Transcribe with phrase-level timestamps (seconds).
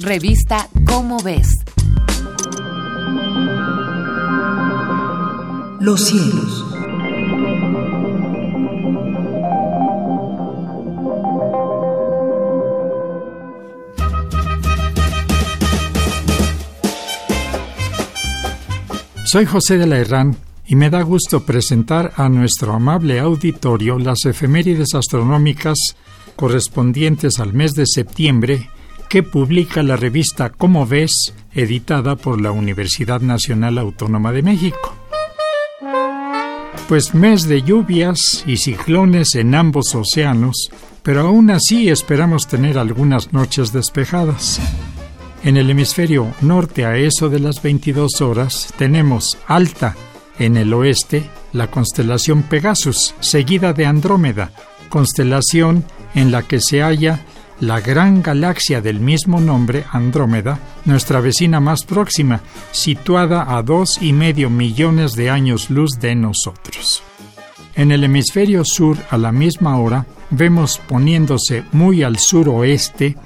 [0.00, 1.46] Revista Cómo ves.
[5.80, 6.64] Los cielos.
[19.26, 20.36] Soy José de la Herrán
[20.66, 25.78] y me da gusto presentar a nuestro amable auditorio las efemérides astronómicas
[26.34, 28.70] correspondientes al mes de septiembre
[29.14, 34.92] que publica la revista Como ves, editada por la Universidad Nacional Autónoma de México.
[36.88, 40.68] Pues mes de lluvias y ciclones en ambos océanos,
[41.04, 44.60] pero aún así esperamos tener algunas noches despejadas.
[45.44, 49.94] En el hemisferio norte a eso de las 22 horas tenemos Alta
[50.40, 54.50] en el oeste la constelación Pegasus, seguida de Andrómeda,
[54.88, 55.84] constelación
[56.16, 57.24] en la que se halla
[57.60, 62.40] la gran galaxia del mismo nombre, Andrómeda, nuestra vecina más próxima,
[62.72, 67.02] situada a dos y medio millones de años luz de nosotros.
[67.74, 73.16] En el hemisferio sur, a la misma hora, vemos poniéndose muy al suroeste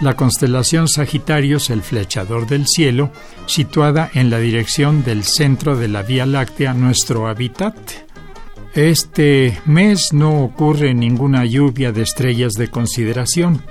[0.00, 3.10] la constelación Sagitarios, el flechador del cielo,
[3.46, 7.76] situada en la dirección del centro de la Vía Láctea, nuestro hábitat.
[8.74, 13.62] Este mes no ocurre ninguna lluvia de estrellas de consideración.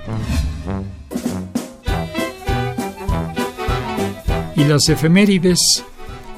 [4.56, 5.84] Y las efemérides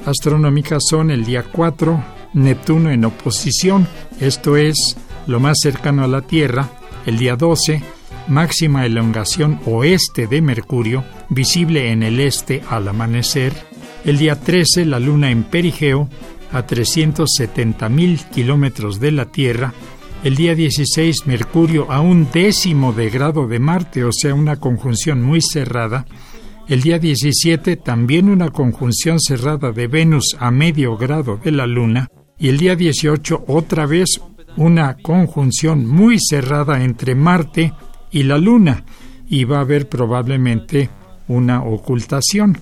[0.05, 3.87] astronómicas son el día 4, Neptuno en oposición,
[4.19, 6.69] esto es lo más cercano a la Tierra,
[7.05, 7.81] el día 12,
[8.27, 13.53] máxima elongación oeste de Mercurio, visible en el este al amanecer,
[14.03, 16.09] el día 13 la luna en perigeo,
[16.51, 19.73] a 370.000 kilómetros de la Tierra,
[20.23, 25.21] el día 16 Mercurio a un décimo de grado de Marte, o sea, una conjunción
[25.21, 26.05] muy cerrada,
[26.67, 32.07] el día 17 también una conjunción cerrada de Venus a medio grado de la Luna,
[32.37, 34.19] y el día 18 otra vez
[34.57, 37.73] una conjunción muy cerrada entre Marte
[38.11, 38.83] y la Luna,
[39.29, 40.89] y va a haber probablemente
[41.27, 42.57] una ocultación.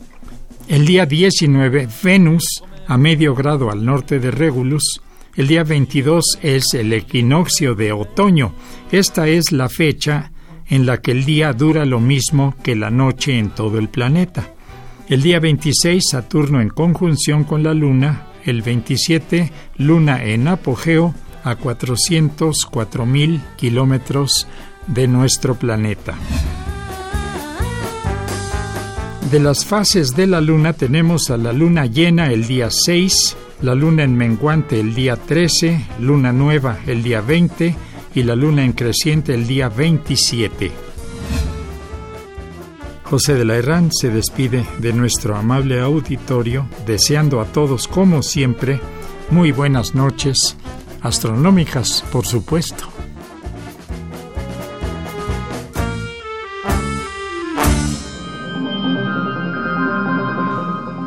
[0.67, 5.01] El día 19 Venus a medio grado al norte de Regulus.
[5.35, 8.53] El día 22 es el equinoccio de otoño.
[8.91, 10.31] Esta es la fecha
[10.67, 14.53] en la que el día dura lo mismo que la noche en todo el planeta.
[15.07, 18.27] El día 26 Saturno en conjunción con la Luna.
[18.43, 21.13] El 27 Luna en apogeo
[21.43, 24.47] a 404 mil kilómetros
[24.87, 26.15] de nuestro planeta.
[29.31, 33.73] De las fases de la luna tenemos a la luna llena el día 6, la
[33.73, 37.75] luna en menguante el día 13, luna nueva el día 20
[38.13, 40.71] y la luna en creciente el día 27.
[43.03, 48.79] José de la Herrán se despide de nuestro amable auditorio, deseando a todos, como siempre,
[49.31, 50.55] muy buenas noches,
[51.01, 52.85] astronómicas, por supuesto.